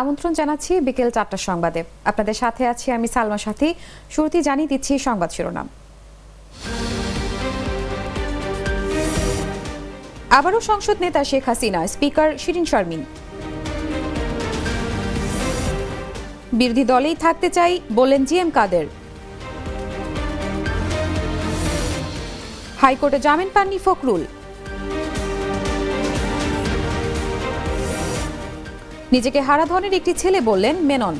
[0.00, 1.80] আমন্ত্রণ জানাচ্ছি বিকেল চারটার সংবাদে।
[2.10, 3.68] আপনাদের সাথে আছি আমি সালমা সাথী।
[4.14, 5.66] শুরুতেই জানিয়ে দিচ্ছি সংবাদ শিরোনাম।
[10.38, 13.02] আবারও সংসদ নেতা শেখ হাসিনা, স্পিকার শিরিন শারমিন।
[16.60, 18.86] বিরোধী দলেই থাকতে চাই বললেন জি এম কাদের।
[22.82, 24.22] হাইকোর্টে জামিন পাননি ফখরুল।
[29.16, 31.16] নিজেকে হারাধনের একটি ছেলে বললেন মেনন।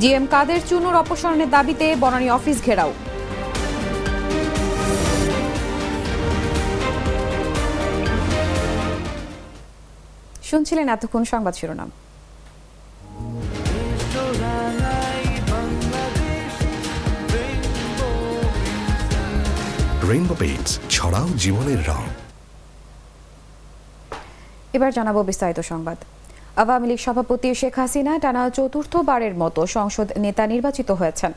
[0.00, 2.92] জিএম কাদের চুনুর অপসারণের দাবিতে বনানী অফিস ঘেরাও।
[10.48, 11.90] শুনছিলেন এতক্ষণ সংবাদ শিরোনাম।
[20.10, 22.02] রেইনবো পেইন্টস ছড়াও জীবনের রং
[24.76, 25.98] এবার জানাব বিস্তারিত সংবাদ।
[26.62, 31.32] আওয়ামী লীগ সভাপতি শেখ হাসিনা টানা চতুর্থবারের মতো সংসদ নেতা নির্বাচিত হয়েছেন।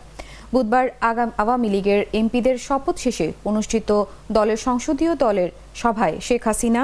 [0.53, 3.89] বুধবার আগাম, আওয়ামী লীগের এমপিদের শপথ শেষে অনুষ্ঠিত
[4.37, 5.49] দলের সংসদীয় দলের
[5.81, 6.83] সভায় শেখ হাসিনা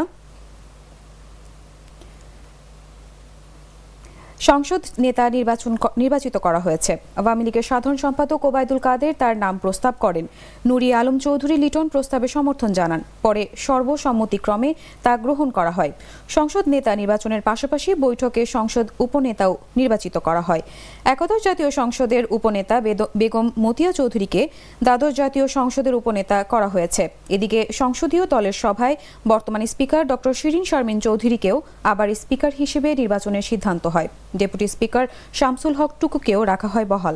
[4.48, 9.94] সংসদ নেতা নির্বাচন নির্বাচিত করা হয়েছে। আওয়ামী লীগের সাধারণ সম্পাদক ওবায়দুল কাদের তার নাম প্রস্তাব
[10.04, 10.26] করেন।
[10.70, 14.70] নুরি আলম চৌধুরী লিটন প্রস্তাবে সমর্থন জানান। পরে সর্বসম্মতিক্রমে
[15.06, 15.92] তা গ্রহণ করা হয়।
[16.36, 20.64] সংসদ নেতা নির্বাচনের পাশাপাশি বৈঠকে সংসদ উপনেতাও নির্বাচিত করা হয়।
[21.14, 22.76] একাদশ জাতীয় সংসদের উপনেতা
[23.20, 24.42] বেগম মতিয়া চৌধুরীকে
[24.86, 27.04] দ্বাদশ জাতীয় সংসদের উপনেতা করা হয়েছে।
[27.36, 28.96] এদিকে সংসদীয় দলের সভায়
[29.32, 31.58] বর্তমান স্পিকার ড শিরিন শারমিন চৌধুরীকেও
[31.92, 37.16] আবার স্পিকার হিসেবে নির্বাচনের সিদ্ধান্ত হয়। ডেপুটি স্পিকার শামসুল হক টুকুকেও রাখা হয় বহাল।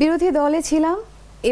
[0.00, 0.96] বিরোধী দলে ছিলাম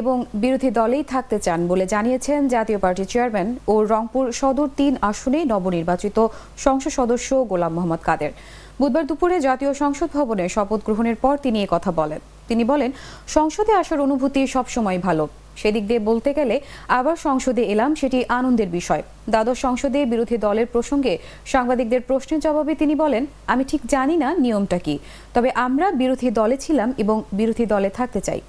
[0.01, 5.41] এবং বিরোধী দলেই থাকতে চান বলে জানিয়েছেন জাতীয় পার্টির চেয়ারম্যান ও রংপুর সদর তিন আসনে
[5.53, 6.17] নবনির্বাচিত
[6.65, 8.33] সংসদ সদস্য গোলাম মোহাম্মদ কাদের।
[8.81, 12.91] বুধবার দুপুরে জাতীয় সংসদ ভবনে শপথ গ্রহণের পর তিনি কথা বলেন। তিনি বলেন,
[13.37, 15.25] সংসদে আসার অনুভূতি সবসময় ভালো।
[15.57, 16.57] সেদিক দিয়ে বলতে গেলে
[16.89, 21.19] আবার সংসদে এলাম সেটি আনন্দের বিষয়। দ্বাদশ সংসদে বিরোধী দলের প্রসঙ্গে
[21.53, 24.95] সাংবাদিকদের প্রশ্নের জবাবে তিনি বলেন, আমি ঠিক জানি না নিয়মটা কি,
[25.35, 28.41] তবে আমরা বিরোধী দলে ছিলাম এবং বিরোধী দলে থাকতে চাই।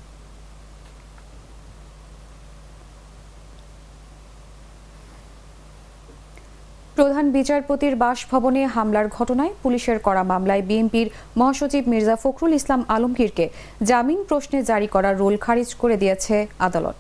[7.06, 11.08] প্রধান বিচারপতির বাসভবনে হামলার ঘটনায় পুলিশের করা মামলায় বিএনপির
[11.40, 13.46] মহাসচিব মির্জা ফখরুল ইসলাম আলমগীরকে
[13.90, 16.36] জামিন প্রশ্নে জারি করা রুল খারিজ করে দিয়েছে
[16.68, 16.96] আদালত।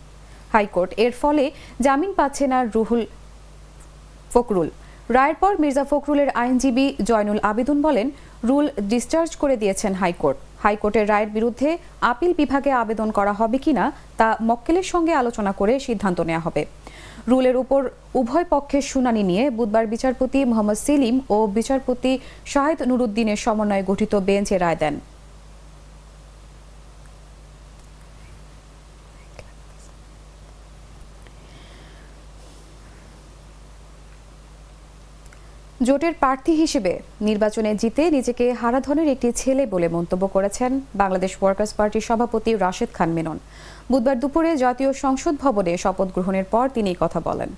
[0.53, 1.45] হাইকোর্ট, এর ফলে
[1.85, 3.03] জামিন পাচ্ছে না রুহুল
[4.33, 4.69] ফখরুল।
[5.15, 8.07] রায়ের পর মির্জা ফখরুলের আইনজীবী জয়নুল আবেদন বলেন,
[8.49, 11.69] রুল ডিসচার্জ করে দিয়েছেন হাইকোর্ট। হাইকোর্টের রায়ের বিরুদ্ধে
[12.11, 13.85] আপিল বিভাগে আবেদন করা হবে কিনা
[14.19, 16.63] তা মক্কেলের সঙ্গে আলোচনা করে সিদ্ধান্ত নেওয়া হবে।
[17.29, 17.81] রুলের উপর
[18.19, 22.11] উভয় পক্ষের শুনানি নিয়ে বুধবার বিচারপতি মোহাম্মদ সেলিম ও বিচারপতি
[22.53, 24.95] শাহেদ নুরুদ্দিনের সমন্বয়ে গঠিত বেঞ্চে রায় দেন।
[35.81, 36.93] জোটের প্রার্থী হিসেবে
[37.29, 40.71] নির্বাচনে জিতে নিজেকে হারাধনের একটি ছেলে বলে মন্তব্য করেছেন
[41.01, 43.37] বাংলাদেশ ওয়ার্কার্স পার্টির সভাপতি রাশেদ খান মেনন।
[43.91, 47.49] বুধবার দুপুরে জাতীয় সংসদ ভবনে শপথ গ্রহণের পর তিনি কথা বলেন।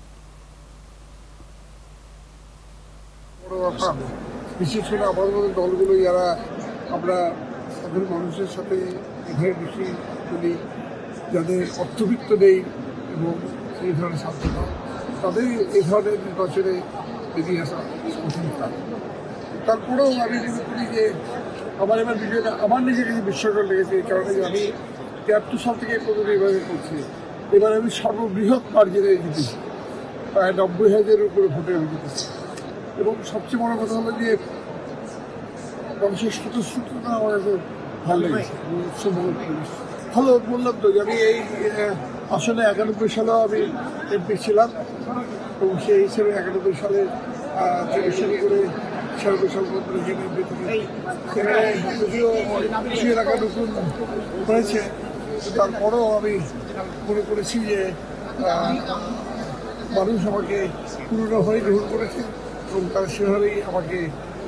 [4.60, 6.26] বিশেষ করে দলগুলো যারা
[6.96, 7.16] আমরা
[7.78, 8.76] সাধারণ মানুষের সাথে
[9.30, 9.84] এখানে বেশি
[10.28, 10.52] চলি
[11.32, 12.58] যাদের অর্থবিত্ত নেই
[13.14, 13.32] এবং
[13.86, 14.48] এই ধরনের স্বাস্থ্য
[15.22, 15.46] তাদের
[15.78, 16.74] এই ধরনের নির্বাচনে
[17.40, 17.78] এগিয়ে আসা
[18.22, 18.46] কঠিন
[19.66, 21.04] তারপরেও আমি মনে করি যে
[21.82, 24.62] আমার এবার বিষয়টা আমার নিজের কাছে বিস্ময়কর লেগেছে এই কারণে যে আমি
[25.24, 26.96] তিয়াত্তর সাল থেকে কোনো নির্বাচন করছি।
[27.56, 29.56] এবার আমি সর্ববৃহৎ মার্জিনে জিতেছি।
[30.32, 32.26] প্রায় নব্বই হাজারের উপরে ভোটে আমি জিতেছি।
[33.00, 34.30] এবং সবচেয়ে বড় কথা হলো যে
[36.00, 37.52] মানুষের স্বতঃস্ফূর্ততা আমার কাছে
[38.06, 38.54] ভালো লেগেছে।
[40.14, 41.38] ভালো বললাম তো যে আমি এই
[42.36, 43.60] আসলে একানব্বই সালেও আমি
[44.16, 44.68] এমপি ছিলাম।
[45.62, 47.00] এবং সেই হিসেবে একানব্বই সালে
[47.92, 48.58] থেকে শুরু করে
[51.32, 51.62] সেখানে
[52.00, 52.28] যদিও
[52.84, 53.68] কিছু এলাকা নতুন
[54.48, 54.80] হয়েছে
[55.56, 56.34] তারপরেও আমি
[57.08, 57.78] মনে করেছি যে
[59.90, 60.58] মানুষ আমাকে
[61.08, 62.20] পুরনো হয়ে গ্রহণ করেছে
[62.70, 63.96] এবং তারা সেভাবেই আমাকে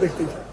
[0.00, 0.44] দেখতেই চাই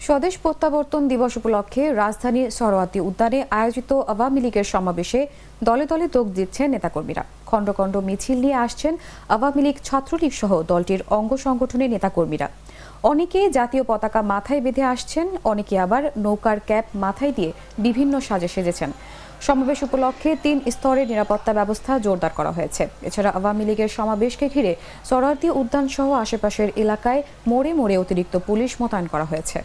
[0.00, 5.20] স্বদেশ প্রত্যাবর্তন দিবস উপলক্ষে রাজধানীর সরোয়াতি উদ্যানে আয়োজিত আওয়ামী লীগের সমাবেশে
[5.64, 8.94] দলে দলে যোগ দিচ্ছেন নেতাকর্মীরা। খণ্ড খণ্ড মিছিল নিয়ে আসছেন
[9.34, 12.48] আওয়ামী লীগ ছাত্রলীগ সহ দলটির অঙ্গ সংগঠনের নেতাকর্মীরা।
[13.10, 17.50] অনেকে জাতীয় পতাকা মাথায় বেঁধে আসছেন, অনেকে আবার নৌকার ক্যাপ মাথায় দিয়ে
[17.86, 18.90] বিভিন্ন সাজে সেজেছেন।
[19.46, 24.72] সমাবেশ উপলক্ষে তিন স্তরের নিরাপত্তা ব্যবস্থা জোরদার করা হয়েছে। এছাড়া আওয়ামী লীগের সমাবেশকে ঘিরে
[25.08, 27.20] সরারদি উদ্যান সহ আশেপাশের এলাকায়
[27.50, 29.58] মোড়ে মোড়ে অতিরিক্ত পুলিশ মোতায়েন করা হয়েছে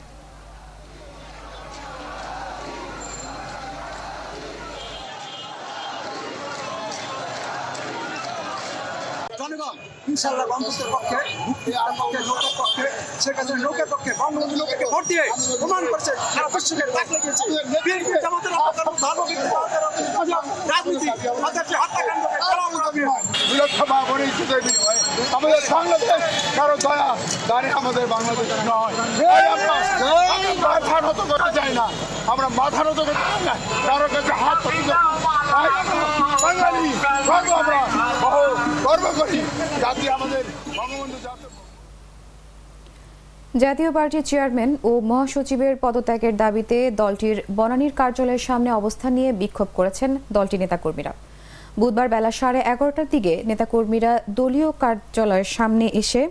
[9.40, 9.67] জনগণ
[10.08, 12.86] ইনশাল্লাহ গণতন্ত্রের পক্ষে মুক্তির পক্ষে নৌকার পক্ষে
[13.24, 15.24] শেখ হাসিনা নৌকার পক্ষে বঙ্গবন্ধু নৌকাকে ভোট দিয়ে
[15.62, 16.12] প্রমাণ করছে
[17.14, 17.44] লেগেছে
[17.86, 18.54] বিএনপি জামাতের
[20.72, 21.08] রাজনীতি
[21.44, 23.24] হত্যাকাণ্ডকে অপরাধ হয়
[24.62, 25.00] বিনিময়ে
[25.38, 26.12] আমাদের বাংলাদেশ
[26.58, 27.10] কারও দয়া
[27.50, 28.94] দাঁড়িয়ে আমাদের বাংলাদেশ নয়।
[30.66, 31.86] মাথা নত করতে চাই না।
[32.32, 33.56] আমরা মাথা নত করতে চাই না।
[33.88, 34.60] কারও কাছে হাত
[39.84, 40.14] জাতীয়
[43.62, 50.10] জাতীয় পার্টির চেয়ারম্যান ও মহাসচিবের পদত্যাগের দাবিতে দলটির বনানীর কার্যালয়ের সামনে অবস্থান নিয়ে বিক্ষোভ করেছেন
[50.32, 51.14] দলটির নেতাকর্মীরা।
[51.80, 56.22] বুধবার বেলা সাড়ে এগারোটার দিকে নেতাকর্মীরা দলীয় কার্যালয়ের সামনে এসে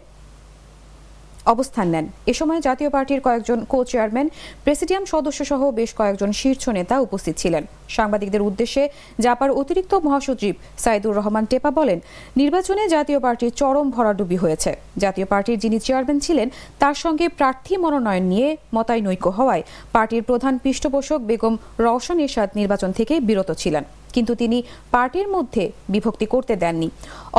[1.53, 4.29] অবস্থান নেন। এ সময় জাতীয় পার্টির কয়েকজন কো চেয়ারম্যান
[4.65, 7.65] প্রেসিডিয়াম সদস্য সহ বেশ কয়েকজন শীর্ষ নেতা উপস্থিত ছিলেন।
[7.97, 8.83] সাংবাদিকদের উদ্দেশ্যে
[9.27, 10.55] জাপার অতিরিক্ত মহাসচিব
[10.85, 11.99] সাইদুর রহমান টেপা বলেন,
[12.41, 14.71] নির্বাচনে জাতীয় পার্টির চরম ভরাডুবি হয়েছে।
[15.03, 16.49] জাতীয় পার্টির যিনি চেয়ারম্যান ছিলেন,
[16.83, 19.63] তার সঙ্গে প্রার্থী মনোনয়ন নিয়ে মতানৈক্য হওয়ায়
[19.95, 21.55] পার্টির প্রধান পৃষ্ঠপোষক বেগম
[21.85, 23.85] রওশন এরশাদ নির্বাচন থেকে বিরত ছিলেন।
[24.17, 24.59] কিন্তু তিনি
[24.95, 25.65] পার্টির মধ্যে
[25.95, 26.89] বিভক্তি করতে দেননি।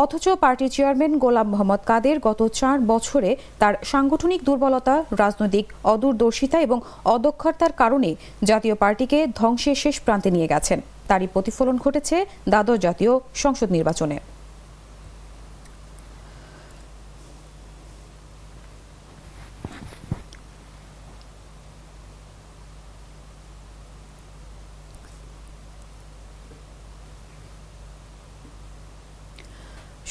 [0.03, 3.31] অথচ পার্টির চেয়ারম্যান গোলাম মোহাম্মদ কাদের গত চার বছরে
[3.61, 6.77] তার সাংগঠনিক দুর্বলতা, রাজনৈতিক অদূরদর্শিতা এবং
[7.15, 8.09] অদক্ষতার কারণে
[8.49, 10.79] জাতীয় পার্টিকে ধ্বংসের শেষ প্রান্তে নিয়ে গেছেন।
[11.09, 12.15] তারই প্রতিফলন ঘটেছে
[12.51, 13.13] দ্বাদশ জাতীয়
[13.43, 14.17] সংসদ নির্বাচনে।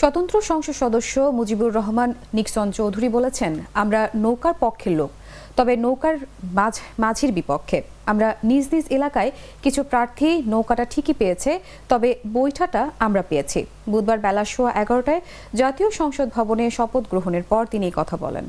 [0.06, 5.10] স্বতন্ত্র সংসদ সদস্য মুজিবুর রহমান নিক্সন চৌধুরী বলেছেন আমরা নৌকার পক্ষের লোক
[5.56, 6.16] তবে নৌকার
[6.58, 9.30] মাঝ মাঝির বিপক্ষে। আমরা নিজ নিজ এলাকায়
[9.64, 11.50] কিছু প্রার্থী নৌকাটা ঠিকই পেয়েছে
[11.88, 15.20] তবে বৈঠাটা আমরা পেয়েছি। বুধবার বেলা সোয়া এগারোটায়
[15.54, 18.46] জাতীয় সংসদ ভবনে শপথ গ্রহণের পর তিনি কথা বলেন।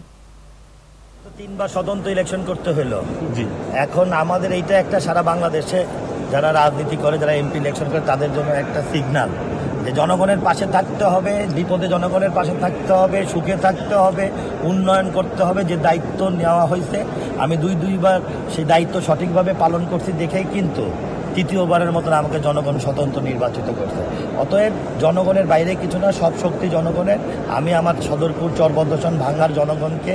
[1.24, 2.98] তো তিনবার স্বতন্ত্র ইলেকশন করতে হলো।
[3.86, 5.80] এখন আমাদের এইটা একটা সারা বাংলাদেশে
[6.32, 9.32] যারা রাজনীতি করে যারা এমপি ইলেকশন করে তাদের জন্য একটা সিগন্যাল
[9.88, 14.26] যে জনগণের পাশে থাকতে হবে, বিপদে জনগণের পাশে থাকতে হবে, সুখে থাকতে হবে,
[14.70, 17.00] উন্নয়ন করতে হবে, যে দায়িত্ব নেওয়া হয়েছে।
[17.44, 18.20] আমি দুই দুইবার
[18.54, 20.84] সেই দায়িত্ব সঠিকভাবে পালন করছি দেখেই কিন্তু
[21.36, 24.02] তৃতীয়বারের মতন আমাকে জনগণ স্বতন্ত্র নির্বাচিত করছে।
[24.44, 24.74] অতএব
[25.04, 27.20] জনগণের বাইরে কিছু না, সব শক্তি জনগণের।
[27.58, 30.14] আমি আমার সদরপুর চরবদ্দশন ভাঙ্গার জনগণকে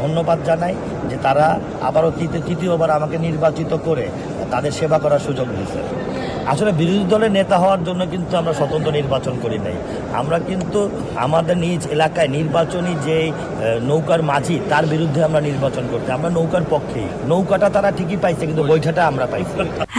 [0.00, 0.74] ধন্যবাদ জানাই
[1.10, 1.46] যে তারা
[1.88, 4.04] আবারও তৃতীয়, তৃতীয়বার আমাকে নির্বাচিত করে
[4.52, 5.80] তাদের সেবা করার সুযোগ দিয়েছে।
[6.52, 9.76] আসলে বিরোধী দলের নেতা হওয়ার জন্য কিন্তু আমরা স্বতন্ত্র নির্বাচন করি নাই।
[10.20, 10.80] আমরা কিন্তু
[11.26, 13.16] আমাদের নিজ এলাকায় নির্বাচনী যে
[13.90, 18.62] নৌকার মাঝি, তার বিরুদ্ধে আমরা নির্বাচন করতে আমরা নৌকার পক্ষেই। নৌকাটা তারা ঠিকই পাইছে, কিন্তু
[18.70, 19.54] বৈঠাটা আমরা পাইছি।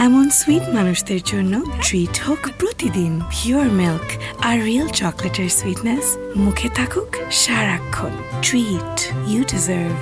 [0.06, 1.52] এমন সুইট মানুষদের জন্য
[1.86, 4.06] ট্রিট হোক প্রতিদিন। পিওর মিল্ক
[4.48, 6.06] আর রিয়েল চকলেটের সুইটনেস
[6.44, 7.10] মুখে থাকুক
[7.42, 8.12] সারাক্ষণ।
[8.46, 8.96] Treat
[9.30, 9.96] you deserve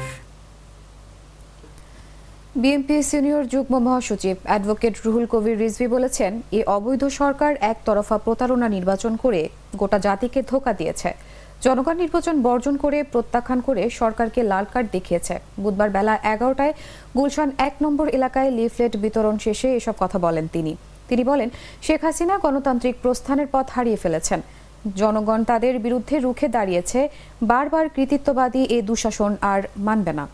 [2.62, 9.12] BNP senior যুগ্ম মহাসচিব অ্যাডভোকেট রুহুল কবির রিজভি বলেছেন এই অবৈধ সরকার একতরফা প্রতারণা নির্বাচন
[9.24, 9.40] করে
[9.80, 11.10] গোটা জাতিকে ধোকা দিয়েছে।
[11.64, 16.74] জনগণ নির্বাচন বর্জন করে প্রত্যাখ্যান করে সরকারকে লাল কার্ড দেখিয়েছে। বুধবার বেলা এগারোটায়
[17.18, 20.72] গুলশান এক নম্বর এলাকায় লিফলেট বিতরণ শেষে এসব কথা বলেন তিনি।
[21.08, 21.48] তিনি বলেন,
[21.86, 24.40] শেখ হাসিনা গণতান্ত্রিক প্রস্থানের পথ হারিয়ে ফেলেছেন।
[25.00, 27.00] জনগণ তাদের বিরুদ্ধে রুখে দাঁড়িয়েছে।
[27.52, 30.26] বারবার কৃতিত্ববাদী এ দুঃশাসন আর মানবে না।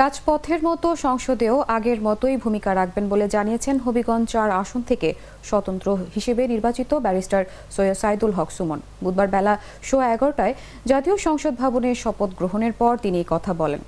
[0.00, 5.08] রাজপথের মতো সংসদেও আগের মতোই ভূমিকা রাখবেন বলে জানিয়েছেন হবিগঞ্জ চার আসন থেকে
[5.48, 7.42] স্বতন্ত্র হিসেবে নির্বাচিত ব্যারিস্টার
[7.74, 9.54] সৈয়দ সাইদুল হক সুমন। বুধবার বেলা
[9.88, 10.54] সোয়া এগারোটায়
[10.90, 13.80] জাতীয় সংসদ ভবনে শপথ গ্রহণের পর তিনি কথা বলেন।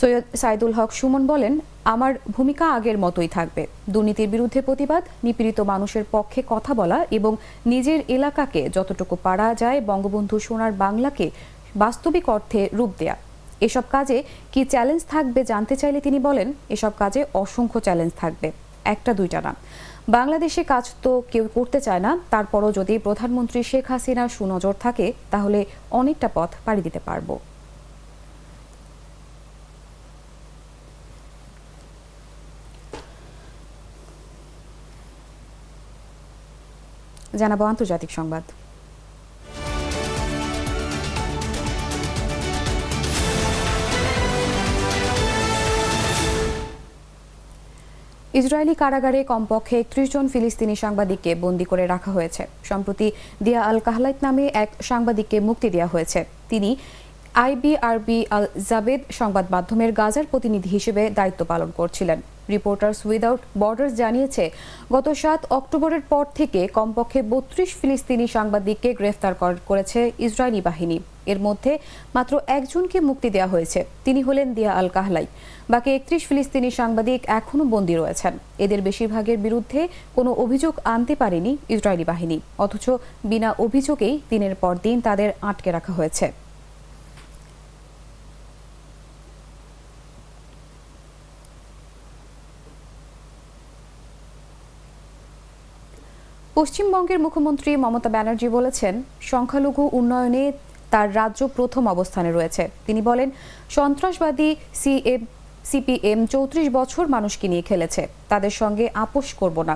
[0.00, 1.52] সৈয়দ সাইদুল হক সুমন বলেন,
[1.94, 3.62] আমার ভূমিকা আগের মতোই থাকবে।
[3.92, 7.32] দুর্নীতির বিরুদ্ধে প্রতিবাদ, নিপীড়িত মানুষের পক্ষে কথা বলা এবং
[7.72, 11.26] নিজের এলাকাকে যতটুকু পারা যায় বঙ্গবন্ধু সোনার বাংলাকে
[11.82, 13.16] বাস্তবিক অর্থে রূপ দেয়া।
[13.66, 14.18] এসব কাজে
[14.52, 18.48] কি চ্যালেঞ্জ থাকবে জানতে চাইলে তিনি বলেন, এসব কাজে অসংখ্য চ্যালেঞ্জ থাকবে।
[18.94, 19.52] একটা, দুইটা না।
[20.16, 25.60] বাংলাদেশে কাজ তো কেউ করতে চায় না, তারপরও যদি প্রধানমন্ত্রী শেখ হাসিনার সুনজর থাকে, তাহলে
[26.00, 27.28] অনেকটা পথ পাড়ি দিতে পারব।
[37.40, 38.44] জানাব আন্তর্জাতিক সংবাদ।
[48.40, 53.08] ইসরায়েলি কারাগারে কমপক্ষে একত্রিশ জন ফিলিস্তিনি সাংবাদিককে বন্দী করে রাখা হয়েছে। সম্প্রতি
[53.44, 56.20] দিয়া আল কাহলাইত নামে এক সাংবাদিককে মুক্তি দেওয়া হয়েছে।
[56.50, 56.70] তিনি
[57.44, 62.18] আইবিআরবি আল জাবেদ সংবাদ মাধ্যমের গাজার প্রতিনিধি হিসেবে দায়িত্ব পালন করছিলেন।
[62.54, 64.44] রিপোর্টার্স উইদাউট বর্ডার্স জানিয়েছে,
[64.94, 69.34] গত সাত অক্টোবরের পর থেকে কমপক্ষে বত্রিশ ফিলিস্তিনি সাংবাদিককে গ্রেফতার
[69.68, 70.98] করেছে ইসরায়েলি বাহিনী।
[71.32, 71.72] এর মধ্যে
[72.16, 75.26] মাত্র একজনকে মুক্তি দেওয়া হয়েছে, তিনি হলেন দিয়া আল কাহলাই
[75.72, 78.32] বাকি একত্রিশ ফিলিস্তিনি সাংবাদিক এখনও বন্দী রয়েছেন।
[78.64, 79.80] এদের বেশিরভাগের বিরুদ্ধে
[80.16, 82.86] কোনো অভিযোগ আনতে পারেনি ইসরায়েলি বাহিনী, অথচ
[83.30, 86.26] বিনা অভিযোগেই দিনের পর দিন তাদের আটকে রাখা হয়েছে।
[96.58, 98.94] পশ্চিমবঙ্গের মুখ্যমন্ত্রী মমতা ব্যানার্জি বলেছেন,
[99.32, 100.44] সংখ্যালঘু উন্নয়নে
[100.92, 103.28] তার রাজ্য প্রথম অবস্থানে রয়েছে। তিনি বলেন,
[103.76, 104.48] সন্ত্রাসবাদী
[104.80, 105.22] সিএম,
[105.70, 109.74] সিপিএম চৌত্রিশ বছর মানুষকে নিয়ে খেলেছে। তাদের সঙ্গে আপোষ করব না।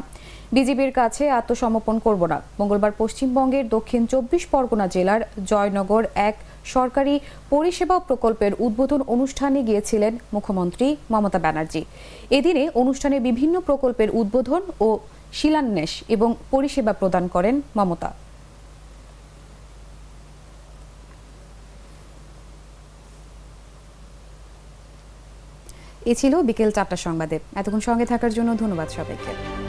[0.52, 6.36] বিজেপির কাছে আত্মসমর্পণ করব না। মঙ্গলবার পশ্চিমবঙ্গের দক্ষিণ চব্বিশ পরগনা জেলার জয়নগর এক
[6.74, 7.14] সরকারি
[7.50, 11.82] পরিষেবা প্রকল্পের উদ্বোধন অনুষ্ঠানে গিয়েছিলেন মুখ্যমন্ত্রী মমতা ব্যানার্জি।
[12.38, 14.88] এদিনে অনুষ্ঠানে বিভিন্ন প্রকল্পের উদ্বোধন ও
[15.32, 18.10] শিলান্যাস এবং পরিষেবা প্রদান করেন মমতা।
[26.10, 29.65] এ ছিল বিকেল চারটা সংবাদে। এতক্ষণ সঙ্গে থাকার জন্য ধন্যবাদ সবাইকে।